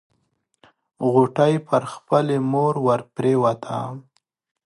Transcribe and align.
غوټۍ 1.11 1.53
پر 1.67 1.81
خپلې 1.93 2.37
مور 2.51 2.73
ورپريوته. 2.87 3.77